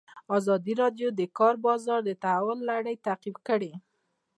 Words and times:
ازادي 0.37 0.73
راډیو 0.81 1.07
د 1.13 1.15
د 1.19 1.21
کار 1.37 1.53
بازار 1.65 1.99
د 2.05 2.11
تحول 2.23 2.59
لړۍ 2.71 2.95
تعقیب 3.05 3.35
کړې. 3.47 3.71